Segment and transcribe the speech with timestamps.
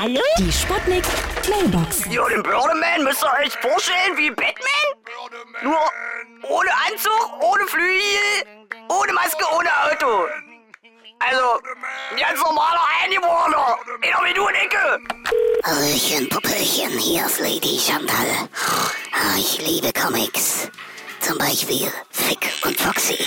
[0.00, 0.20] Hallo?
[0.38, 1.04] Die Sputnik
[1.48, 2.04] Mailbox.
[2.10, 4.86] Ja, den Birdman müsst ihr euch vorstellen wie Batman?
[5.62, 5.78] Nur
[6.48, 10.26] ohne Anzug, ohne Flügel, ohne Maske, ohne Auto.
[11.20, 11.60] Also,
[12.12, 13.76] ein ganz normaler Eingeborener.
[14.02, 15.00] Einer wie du, Nicke.
[15.64, 18.48] Hallöchen, Puppelchen, hier ist Lady Chantal.
[19.12, 20.68] Ah, Ich liebe Comics.
[21.20, 23.18] Zum Beispiel Fick und Foxy.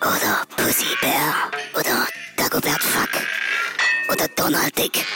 [0.00, 1.50] Oder Pussy Bear.
[1.74, 2.06] Oder
[2.36, 3.10] Dagobert Fuck.
[4.12, 5.06] Oder Donald Dick.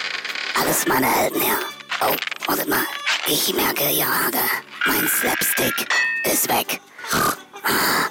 [0.58, 1.58] Alles meine Helden, ja.
[2.02, 2.14] Oh,
[2.48, 2.82] wartet mal.
[3.26, 4.38] Ich merke gerade,
[4.86, 5.86] mein Slapstick
[6.24, 6.80] ist weg.
[7.12, 8.08] Ah,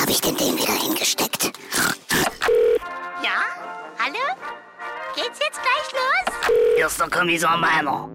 [0.00, 1.52] Hab ich denn den wieder hingesteckt?
[3.22, 3.44] Ja?
[3.98, 4.40] Hallo?
[5.14, 6.58] Geht's jetzt gleich los?
[6.78, 8.08] Erster Kommissar Meiner.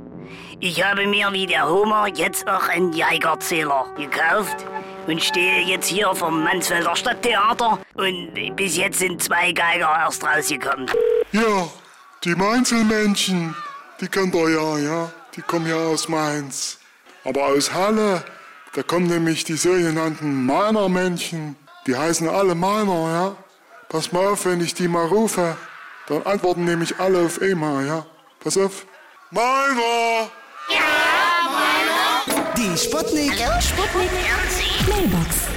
[0.60, 4.66] Ich habe mir wie der Homer jetzt auch einen Geigerzähler gekauft
[5.06, 10.90] und stehe jetzt hier vom Mansfelder Stadttheater und bis jetzt sind zwei Geiger erst rausgekommen.
[11.32, 11.70] Ja,
[12.24, 13.56] die Mainzelmännchen,
[14.02, 15.12] die kennt ihr ja, ja.
[15.36, 16.80] Die kommen ja aus Mainz.
[17.24, 18.24] Aber aus Halle,
[18.74, 21.56] da kommen nämlich die sogenannten Meinermännchen.
[21.86, 23.36] Die heißen alle Meiner, ja.
[23.90, 25.56] Pass mal auf, wenn ich die mal rufe,
[26.08, 28.06] dann antworten nämlich alle auf einmal, ja.
[28.40, 28.86] Pass auf.
[29.32, 30.30] Meiner!
[32.58, 33.34] Die Sputnik.
[33.62, 34.10] Sputnik
[34.88, 35.57] Mailbox.